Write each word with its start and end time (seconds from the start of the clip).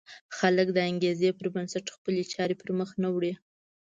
خلک 0.37 0.67
د 0.73 0.77
انګېزې 0.89 1.29
پر 1.37 1.47
بنسټ 1.55 1.85
خپلې 1.95 2.23
چارې 2.33 2.55
پر 2.61 2.69
مخ 2.79 2.89
نه 3.03 3.09
وړي. 3.15 3.33